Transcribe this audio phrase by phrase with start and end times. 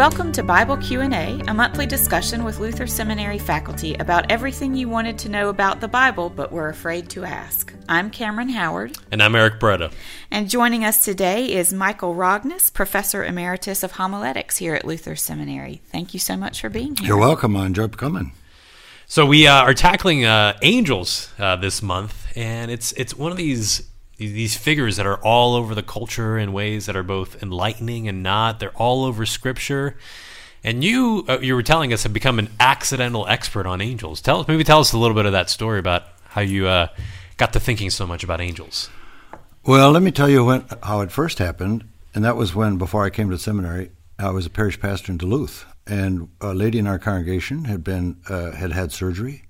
[0.00, 5.18] Welcome to Bible Q&A, a monthly discussion with Luther Seminary faculty about everything you wanted
[5.18, 7.74] to know about the Bible but were afraid to ask.
[7.86, 8.96] I'm Cameron Howard.
[9.12, 9.90] And I'm Eric Barreto.
[10.30, 15.82] And joining us today is Michael Rogness, Professor Emeritus of Homiletics here at Luther Seminary.
[15.92, 17.08] Thank you so much for being here.
[17.08, 17.54] You're welcome.
[17.54, 18.32] I enjoyed coming.
[19.04, 23.36] So we uh, are tackling uh, angels uh, this month, and it's it's one of
[23.36, 23.89] these
[24.28, 28.22] these figures that are all over the culture in ways that are both enlightening and
[28.22, 28.60] not.
[28.60, 29.96] They're all over Scripture.
[30.62, 34.20] And you uh, you were telling us have become an accidental expert on angels.
[34.20, 36.88] Tell us maybe tell us a little bit of that story about how you uh,
[37.38, 38.90] got to thinking so much about angels.
[39.64, 41.84] Well, let me tell you when how it first happened,
[42.14, 45.18] and that was when before I came to seminary, I was a parish pastor in
[45.18, 49.44] Duluth, and a lady in our congregation had been uh, had had surgery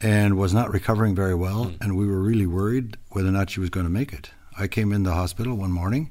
[0.00, 1.76] and was not recovering very well, mm.
[1.80, 4.30] and we were really worried whether or not she was going to make it.
[4.58, 6.10] I came in the hospital one morning,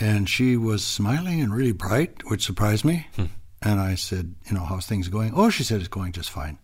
[0.00, 3.06] and she was smiling and really bright, which surprised me.
[3.16, 3.28] Mm.
[3.62, 6.58] And I said, "You know, how's things going?" Oh, she said it's going just fine,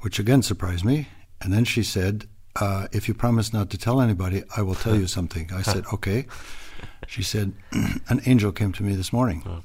[0.00, 1.08] which again surprised me.
[1.40, 4.96] And then she said, uh, "If you promise not to tell anybody, I will tell
[4.96, 6.26] you something." I said, "Okay."
[7.06, 7.54] She said,
[8.08, 9.62] "An angel came to me this morning." Oh.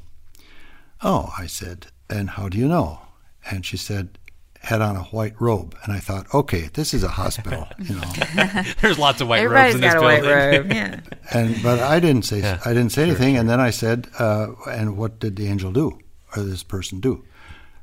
[1.01, 3.01] oh, I said, "And how do you know?"
[3.49, 4.17] And she said,
[4.63, 7.67] had on a white robe, and I thought, okay, this is a hospital.
[7.79, 10.29] You know, there's lots of white Everybody's robes in this got a building.
[10.29, 10.99] white robe, yeah.
[11.31, 12.61] and but I didn't say yeah.
[12.63, 15.71] I didn't say anything, sure, and then I said, uh, and what did the angel
[15.73, 15.99] do,
[16.35, 17.25] or this person do?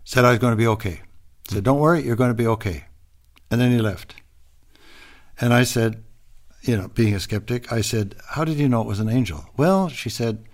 [0.04, 1.02] Said I was going to be okay.
[1.48, 2.84] Said, don't worry, you're going to be okay.
[3.50, 4.14] And then he left.
[5.40, 6.02] And I said,
[6.62, 9.44] you know, being a skeptic, I said, how did you know it was an angel?
[9.56, 10.44] Well, she said,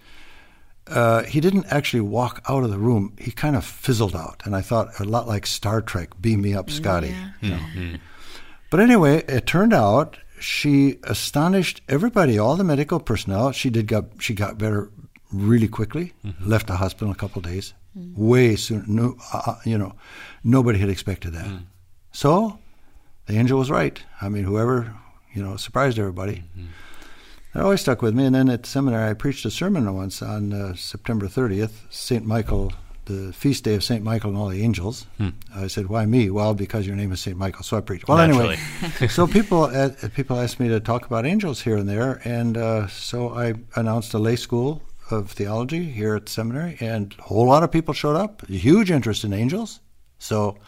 [0.89, 3.15] uh, he didn't actually walk out of the room.
[3.19, 6.55] He kind of fizzled out, and I thought a lot like Star Trek, "Beam me
[6.55, 7.31] up, Scotty." Yeah.
[7.41, 7.57] You know?
[7.57, 7.95] mm-hmm.
[8.71, 13.53] But anyway, it turned out she astonished everybody, all the medical personnel.
[13.53, 14.91] She did got she got better
[15.33, 16.13] really quickly.
[16.25, 16.49] Mm-hmm.
[16.49, 18.29] Left the hospital in a couple of days, mm-hmm.
[18.29, 18.85] way sooner.
[18.87, 19.95] No, uh, uh, you know,
[20.45, 21.47] nobody had expected that.
[21.47, 21.65] Mm.
[22.13, 22.59] So
[23.27, 24.01] the angel was right.
[24.21, 24.95] I mean, whoever
[25.33, 26.45] you know surprised everybody.
[27.57, 28.27] It always stuck with me.
[28.27, 32.23] And then at seminary, I preached a sermon once on uh, September 30th, St.
[32.23, 32.75] Michael,
[33.07, 34.05] the feast day of St.
[34.05, 35.07] Michael and all the angels.
[35.17, 35.31] Hmm.
[35.55, 36.29] I said, why me?
[36.29, 37.35] Well, because your name is St.
[37.35, 37.63] Michael.
[37.63, 38.09] So I preached.
[38.09, 38.59] Well, Naturally.
[38.83, 42.21] anyway, so people uh, people asked me to talk about angels here and there.
[42.25, 47.15] And uh, so I announced a lay school of theology here at the seminary, and
[47.19, 48.47] a whole lot of people showed up.
[48.49, 49.81] Huge interest in angels.
[50.19, 50.59] So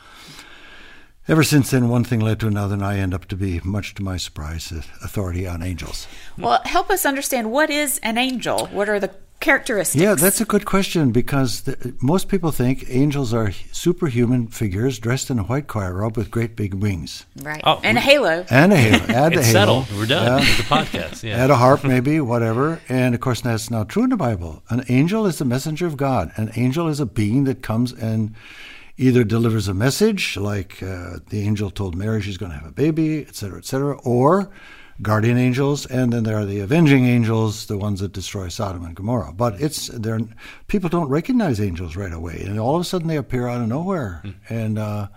[1.28, 3.94] ever since then, one thing led to another, and I end up to be, much
[3.94, 4.72] to my surprise,
[5.02, 6.06] authority on angels.
[6.36, 8.66] Well, help us understand what is an angel.
[8.68, 10.02] What are the characteristics?
[10.02, 15.30] Yeah, that's a good question because the, most people think angels are superhuman figures dressed
[15.30, 17.26] in a white choir robe with great big wings.
[17.42, 17.60] Right.
[17.64, 18.44] Oh, and a halo.
[18.50, 19.04] And a halo.
[19.04, 19.82] Add it's a halo.
[19.82, 19.92] settled.
[19.92, 20.48] We're done yeah.
[20.48, 21.22] with the podcast.
[21.22, 21.36] Yeah.
[21.36, 22.80] Add a harp, maybe, whatever.
[22.88, 24.62] And of course, that's not true in the Bible.
[24.70, 26.32] An angel is the messenger of God.
[26.36, 28.34] An angel is a being that comes and
[28.98, 32.72] either delivers a message, like uh, the angel told Mary she's going to have a
[32.72, 34.50] baby, etc., etc., or
[35.00, 38.96] guardian angels, and then there are the avenging angels, the ones that destroy Sodom and
[38.96, 39.32] Gomorrah.
[39.32, 40.20] But it's they're
[40.66, 43.68] people don't recognize angels right away, and all of a sudden they appear out of
[43.68, 44.34] nowhere mm.
[44.48, 45.08] and uh,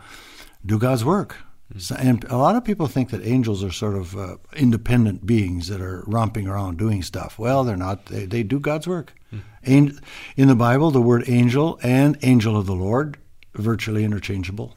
[0.66, 1.36] do God's work.
[1.74, 1.82] Mm.
[1.82, 5.68] So, and a lot of people think that angels are sort of uh, independent beings
[5.70, 7.40] that are romping around doing stuff.
[7.40, 8.06] Well, they're not.
[8.06, 9.14] They, they do God's work.
[9.34, 10.02] Mm.
[10.36, 13.18] In the Bible, the word angel and angel of the Lord
[13.54, 14.76] virtually interchangeable.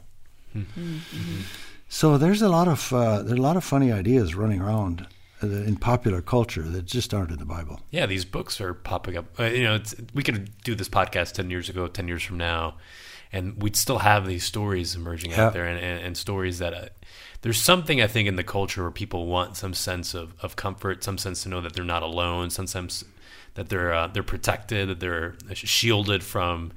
[0.55, 1.41] Mm-hmm.
[1.89, 5.07] So there's a lot of uh, there's a lot of funny ideas running around
[5.43, 7.81] uh, in popular culture that just aren't in the Bible.
[7.91, 9.39] Yeah, these books are popping up.
[9.39, 9.79] Uh, you know,
[10.13, 12.75] we could do this podcast ten years ago, ten years from now,
[13.31, 15.45] and we'd still have these stories emerging yeah.
[15.45, 16.73] out there, and, and, and stories that.
[16.73, 16.87] Uh,
[17.41, 21.03] there's something I think in the culture where people want some sense of, of comfort,
[21.03, 23.03] some sense to know that they're not alone, some sense
[23.53, 26.71] that they're uh, they're protected, that they're shielded from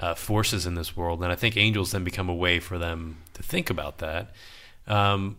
[0.00, 1.22] uh, forces in this world.
[1.22, 4.32] And I think angels then become a way for them to think about that.
[4.86, 5.36] Um,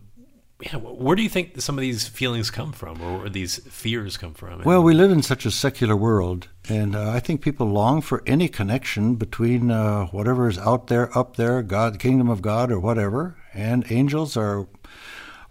[0.60, 4.32] yeah, where do you think some of these feelings come from, or these fears come
[4.32, 4.62] from?
[4.62, 8.22] Well, we live in such a secular world, and uh, I think people long for
[8.26, 12.78] any connection between uh, whatever is out there, up there, God, kingdom of God, or
[12.78, 13.36] whatever.
[13.52, 14.68] And angels are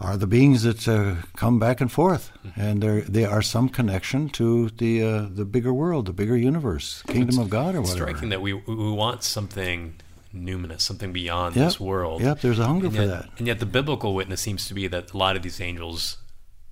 [0.02, 4.30] are the beings that uh, come back and forth, and they they are some connection
[4.30, 8.10] to the uh, the bigger world, the bigger universe, kingdom it's, of God, or whatever.
[8.10, 9.96] Striking that we we want something
[10.34, 11.68] numinous, something beyond yep.
[11.68, 12.22] this world.
[12.22, 13.30] Yep, there's a hunger and for yet, that.
[13.38, 16.18] And yet, the biblical witness seems to be that a lot of these angels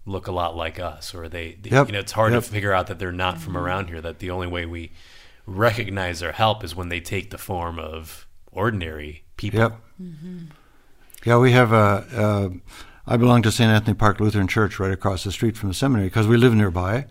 [0.06, 1.88] look a lot like us, or they, they yep.
[1.88, 2.44] you know, it's hard yep.
[2.44, 4.02] to figure out that they're not from around here.
[4.02, 4.92] That the only way we
[5.46, 9.60] recognize their help is when they take the form of ordinary people.
[9.60, 9.82] Yep.
[10.02, 10.38] Mm-hmm.
[11.26, 12.06] Yeah, we have a.
[12.16, 12.52] a
[13.12, 13.72] I belong to St.
[13.72, 17.08] Anthony Park Lutheran Church right across the street from the seminary because we live nearby.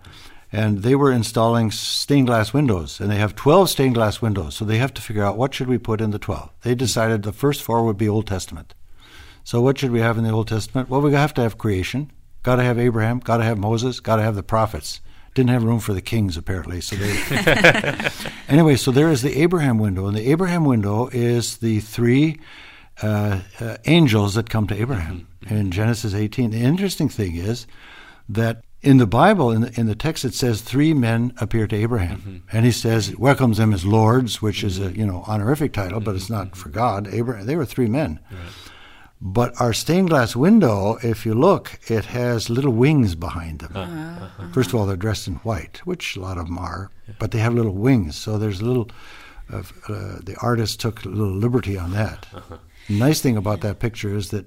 [0.53, 4.55] and they were installing stained glass windows, and they have 12 stained glass windows.
[4.55, 6.51] So they have to figure out what should we put in the 12.
[6.63, 8.75] They decided the first four would be Old Testament.
[9.43, 10.89] So what should we have in the Old Testament?
[10.89, 12.13] Well, we have to have creation.
[12.45, 13.19] Got to have Abraham.
[13.19, 13.99] Got to have Moses.
[13.99, 15.01] Got to have the prophets.
[15.35, 16.81] Didn't have room for the kings apparently.
[16.81, 18.09] So they.
[18.49, 22.39] anyway, so there is the Abraham window, and the Abraham window is the three
[23.03, 25.55] uh, uh, angels that come to Abraham mm-hmm.
[25.55, 26.51] in Genesis 18.
[26.51, 27.67] The interesting thing is
[28.29, 31.77] that in the Bible, in the, in the text, it says three men appear to
[31.77, 32.57] Abraham, mm-hmm.
[32.57, 36.15] and he says welcomes them as lords, which is a you know honorific title, but
[36.15, 37.09] it's not for God.
[37.13, 38.21] Abraham, they were three men.
[38.31, 38.41] Right.
[39.21, 43.73] But our stained glass window, if you look, it has little wings behind them.
[43.75, 44.25] Uh-huh.
[44.25, 44.53] uh-huh.
[44.53, 47.15] First of all, they're dressed in white, which a lot of them are, yeah.
[47.19, 48.17] but they have little wings.
[48.17, 48.91] So there's a little.
[49.51, 52.27] Uh, the artist took a little liberty on that.
[52.35, 52.59] Uh-huh.
[52.89, 54.47] Nice thing about that picture is that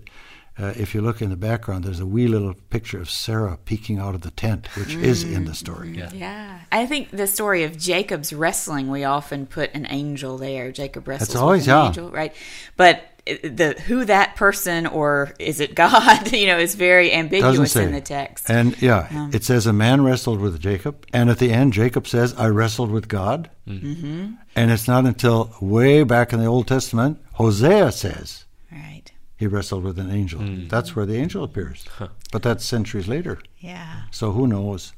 [0.57, 3.99] uh, if you look in the background, there's a wee little picture of Sarah peeking
[3.99, 5.01] out of the tent, which mm.
[5.01, 5.97] is in the story.
[5.97, 6.11] Yeah.
[6.13, 6.59] yeah.
[6.71, 10.71] I think the story of Jacob's wrestling, we often put an angel there.
[10.71, 11.87] Jacob wrestles That's always, with an yeah.
[11.87, 12.35] angel, right?
[12.75, 17.91] But the who that person or is it God, you know, is very ambiguous in
[17.91, 18.49] the text.
[18.49, 22.07] And yeah, um, it says a man wrestled with Jacob, and at the end, Jacob
[22.07, 24.33] says, "I wrestled with God." Mm-hmm.
[24.55, 29.83] And it's not until way back in the Old Testament, Hosea says, "Right, he wrestled
[29.83, 30.41] with an angel.
[30.41, 30.69] Mm.
[30.69, 31.85] That's where the angel appears.
[31.97, 32.09] Huh.
[32.31, 33.39] But that's centuries later.
[33.59, 34.03] Yeah.
[34.11, 34.93] So who knows?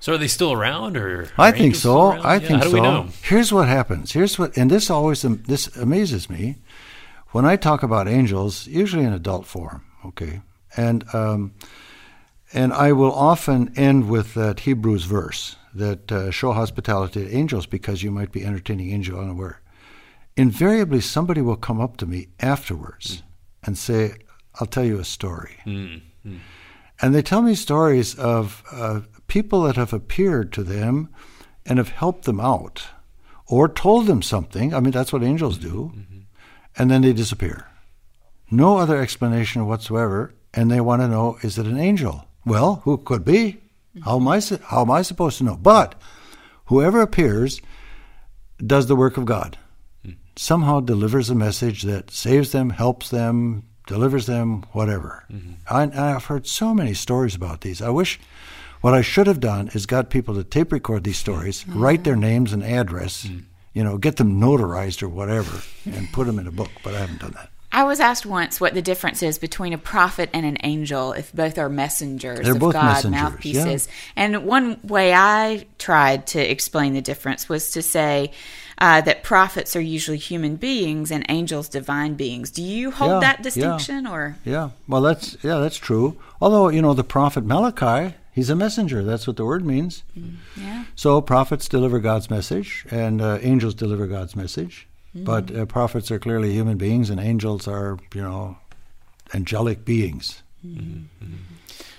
[0.00, 2.08] So are they still around, or I think so.
[2.08, 2.38] I yeah.
[2.40, 3.08] think so.
[3.22, 4.10] Here's what happens.
[4.10, 6.56] Here's what, and this always this amazes me
[7.32, 9.84] when I talk about angels, usually in adult form.
[10.04, 10.40] Okay,
[10.76, 11.54] and um,
[12.52, 17.66] and I will often end with that Hebrews verse that uh, show hospitality to angels
[17.66, 19.60] because you might be entertaining angel unaware.
[20.36, 23.18] Invariably, somebody will come up to me afterwards.
[23.18, 23.22] Mm
[23.62, 24.14] and say,
[24.56, 25.58] I'll tell you a story.
[25.64, 26.36] Mm-hmm.
[27.00, 31.08] And they tell me stories of uh, people that have appeared to them
[31.64, 32.84] and have helped them out
[33.46, 34.74] or told them something.
[34.74, 35.92] I mean, that's what angels do.
[35.94, 36.18] Mm-hmm.
[36.76, 37.66] And then they disappear.
[38.50, 40.32] No other explanation whatsoever.
[40.54, 42.26] And they want to know is it an angel?
[42.44, 43.58] Well, who could be?
[44.04, 45.56] How am I, how am I supposed to know?
[45.56, 45.94] But
[46.66, 47.60] whoever appears
[48.58, 49.58] does the work of God
[50.36, 55.24] somehow delivers a message that saves them, helps them, delivers them, whatever.
[55.30, 55.52] Mm-hmm.
[55.68, 57.82] I, have heard so many stories about these.
[57.82, 58.20] I wish
[58.80, 61.80] what I should have done is got people to tape record these stories, mm-hmm.
[61.80, 63.40] write their names and address, mm-hmm.
[63.74, 66.70] You know, get them notarized or whatever, and put them in a book.
[66.82, 67.50] But I haven't done that.
[67.74, 71.32] I was asked once what the difference is between a prophet and an angel if
[71.32, 73.88] both are messengers They're of both God, messengers, mouthpieces.
[73.88, 74.24] Yeah.
[74.24, 78.32] And one way I tried to explain the difference was to say
[78.76, 82.50] uh, that prophets are usually human beings and angels divine beings.
[82.50, 84.12] Do you hold yeah, that distinction yeah.
[84.12, 84.70] or Yeah.
[84.86, 86.18] Well, that's yeah, that's true.
[86.42, 89.04] Although, you know, the prophet Malachi, he's a messenger.
[89.04, 90.02] That's what the word means.
[90.18, 90.84] Mm, yeah.
[90.96, 94.88] So prophets deliver God's message and uh, angels deliver God's message.
[95.14, 95.24] Mm-hmm.
[95.24, 98.56] But uh, prophets are clearly human beings, and angels are, you know,
[99.34, 100.42] angelic beings.
[100.66, 101.24] Mm-hmm.
[101.24, 101.34] Mm-hmm.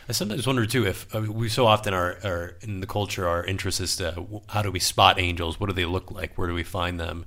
[0.09, 3.45] I sometimes wonder too if uh, we so often are, are, in the culture our
[3.45, 5.59] interest is to how do we spot angels?
[5.59, 6.37] What do they look like?
[6.37, 7.25] Where do we find them?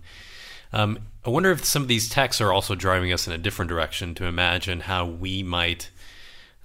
[0.73, 3.69] Um, I wonder if some of these texts are also driving us in a different
[3.69, 5.91] direction to imagine how we might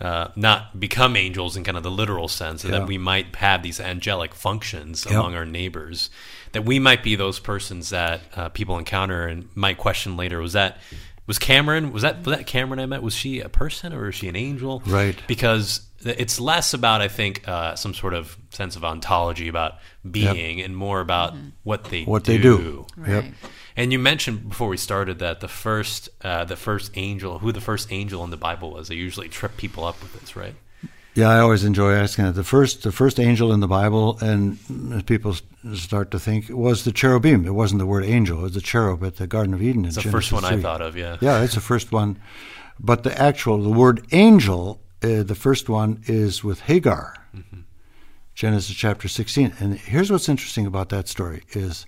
[0.02, 2.80] uh, not become angels in kind of the literal sense, and yeah.
[2.80, 5.14] that we might have these angelic functions yep.
[5.14, 6.10] among our neighbors.
[6.54, 10.42] That we might be those persons that uh, people encounter and might question later.
[10.42, 10.80] Was that
[11.28, 11.94] was Cameron?
[11.94, 13.04] Was that was that Cameron I met?
[13.04, 14.82] Was she a person or is she an angel?
[14.86, 15.16] Right.
[15.28, 19.76] Because it's less about I think uh, some sort of sense of ontology about
[20.10, 20.66] being, yep.
[20.66, 21.50] and more about mm-hmm.
[21.64, 22.32] what they what do.
[22.32, 22.88] they do.
[22.98, 23.10] Right.
[23.10, 23.26] Yep.
[23.76, 27.62] And you mentioned before we started that the first uh, the first angel, who the
[27.62, 30.56] first angel in the Bible was, they usually trip people up with this, right?
[31.14, 32.34] Yeah, I always enjoy asking that.
[32.34, 34.58] The first, the first angel in the Bible, and
[35.06, 35.36] people
[35.76, 37.46] start to think was the cherubim.
[37.46, 39.84] It wasn't the word angel; it was the cherub at the Garden of Eden.
[39.84, 40.60] It's the Genesis first one 3.
[40.60, 40.96] I thought of.
[40.96, 42.18] Yeah, yeah, it's the first one.
[42.80, 47.62] But the actual, the word angel, uh, the first one is with Hagar, mm-hmm.
[48.34, 49.54] Genesis chapter sixteen.
[49.60, 51.86] And here's what's interesting about that story: is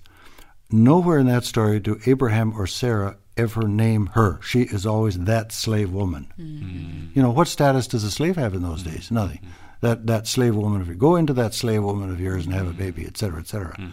[0.70, 4.40] nowhere in that story do Abraham or Sarah ever name her.
[4.42, 6.32] She is always that slave woman.
[6.38, 7.08] Mm-hmm.
[7.14, 9.10] You know, what status does a slave have in those days?
[9.10, 9.38] Nothing.
[9.38, 9.50] Mm-hmm.
[9.80, 12.68] That that slave woman of yours, go into that slave woman of yours and have
[12.68, 13.72] a baby, etc., etc.
[13.72, 13.90] Mm-hmm.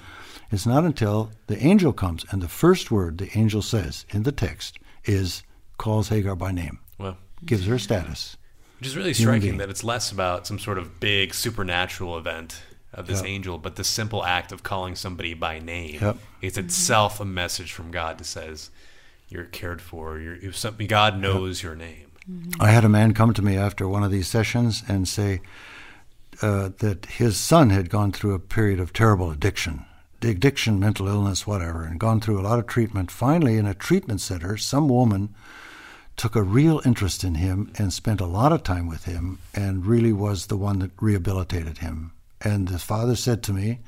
[0.51, 4.31] It's not until the angel comes and the first word the angel says in the
[4.31, 5.43] text is
[5.77, 6.79] calls Hagar by name.
[6.97, 8.37] Well, gives her status.
[8.79, 12.61] Which is really striking that it's less about some sort of big supernatural event
[12.93, 13.29] of this yep.
[13.29, 16.17] angel, but the simple act of calling somebody by name yep.
[16.41, 18.69] is itself a message from God that says,
[19.29, 20.19] you're cared for.
[20.19, 22.11] You're, something, God knows your name.
[22.59, 25.41] I had a man come to me after one of these sessions and say,
[26.41, 29.85] uh, that his son had gone through a period of terrible addiction,
[30.21, 33.09] addiction, mental illness, whatever, and gone through a lot of treatment.
[33.09, 35.33] Finally, in a treatment center, some woman
[36.17, 39.85] took a real interest in him and spent a lot of time with him and
[39.85, 42.11] really was the one that rehabilitated him.
[42.43, 43.79] And the father said to me,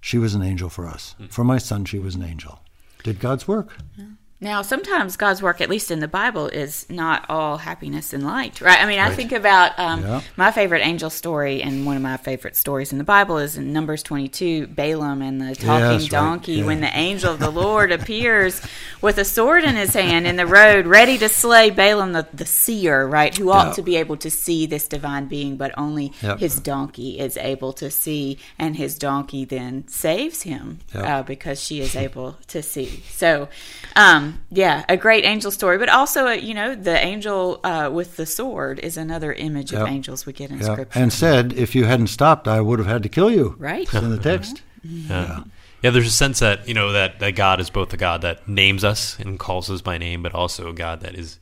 [0.00, 1.14] She was an angel for us.
[1.18, 1.26] Hmm.
[1.26, 2.60] For my son, she was an angel.
[3.02, 3.76] Did God's work.
[3.96, 4.06] Yeah.
[4.38, 8.60] Now, sometimes God's work, at least in the Bible, is not all happiness and light,
[8.60, 8.78] right?
[8.78, 9.10] I mean, right.
[9.10, 10.20] I think about um, yeah.
[10.36, 13.72] my favorite angel story, and one of my favorite stories in the Bible is in
[13.72, 16.58] Numbers 22, Balaam and the talking yes, donkey, right.
[16.58, 16.66] yeah.
[16.66, 18.60] when the angel of the Lord appears
[19.00, 22.44] with a sword in his hand in the road, ready to slay Balaam, the, the
[22.44, 23.72] seer, right, who ought yeah.
[23.72, 26.40] to be able to see this divine being, but only yep.
[26.40, 31.04] his donkey is able to see, and his donkey then saves him yep.
[31.04, 33.02] uh, because she is able to see.
[33.08, 33.48] So,
[33.94, 38.16] um, yeah, a great angel story, but also, uh, you know, the angel uh, with
[38.16, 39.82] the sword is another image yep.
[39.82, 40.72] of angels we get in yep.
[40.72, 40.98] Scripture.
[40.98, 43.54] And said, if you hadn't stopped, I would have had to kill you.
[43.58, 43.92] Right.
[43.92, 44.62] in the text.
[44.86, 45.10] Mm-hmm.
[45.10, 45.42] Yeah.
[45.82, 45.90] yeah.
[45.90, 48.84] there's a sense that, you know, that, that God is both a God that names
[48.84, 51.40] us and calls us by name, but also a God that is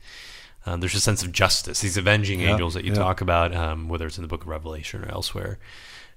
[0.65, 1.81] um, there's a sense of justice.
[1.81, 5.03] These avenging angels that you talk about, um, whether it's in the Book of Revelation
[5.03, 5.59] or elsewhere,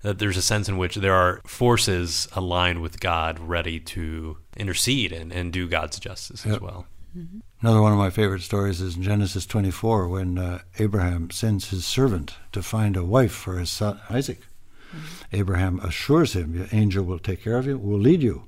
[0.03, 5.13] that there's a sense in which there are forces aligned with God ready to intercede
[5.13, 6.57] and, and do God's justice yep.
[6.57, 6.87] as well.
[7.17, 7.39] Mm-hmm.
[7.61, 11.85] Another one of my favorite stories is in Genesis 24 when uh, Abraham sends his
[11.85, 14.43] servant to find a wife for his son Isaac.
[14.91, 15.37] Mm-hmm.
[15.37, 18.45] Abraham assures him, the angel will take care of you, will lead you.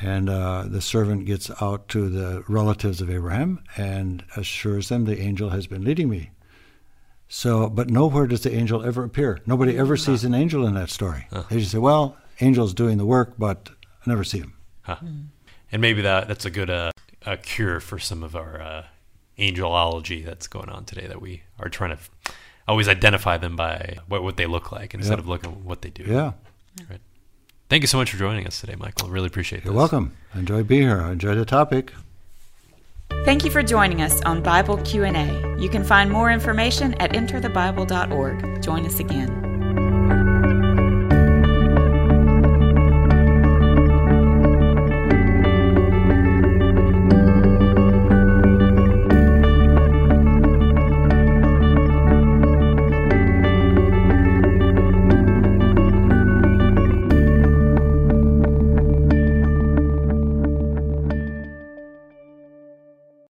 [0.00, 5.20] And uh, the servant gets out to the relatives of Abraham and assures them the
[5.20, 6.30] angel has been leading me.
[7.34, 9.38] So, but nowhere does the angel ever appear.
[9.46, 10.02] Nobody ever huh.
[10.02, 11.28] sees an angel in that story.
[11.32, 11.44] Huh.
[11.48, 13.70] They just say, "Well, angel's doing the work, but
[14.06, 14.96] I never see him." Huh.
[15.72, 16.92] And maybe that that's a good uh,
[17.24, 18.84] a cure for some of our uh,
[19.38, 21.06] angelology that's going on today.
[21.06, 22.10] That we are trying to f-
[22.68, 25.20] always identify them by what, what they look like instead yep.
[25.20, 26.04] of looking at what they do.
[26.04, 26.32] Yeah.
[26.90, 27.00] Right.
[27.70, 29.08] Thank you so much for joining us today, Michael.
[29.08, 29.64] Really appreciate it.
[29.64, 30.12] You're welcome.
[30.34, 31.00] Enjoy being here.
[31.00, 31.94] I enjoy the topic.
[33.24, 35.56] Thank you for joining us on Bible Q&A.
[35.56, 38.62] You can find more information at enterthebible.org.
[38.62, 39.51] Join us again.